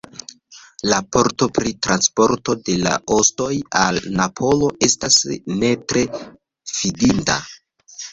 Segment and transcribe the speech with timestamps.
[0.91, 3.49] Raporto pri transporto de la ostoj
[3.81, 5.19] al Napolo estas
[5.61, 6.03] ne tre
[6.73, 7.37] fidinda.